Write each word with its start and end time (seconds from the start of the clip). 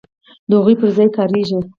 د 0.49 0.51
هغو 0.59 0.73
پر 0.79 0.89
ځای 0.95 1.07
کاریږي. 1.17 1.57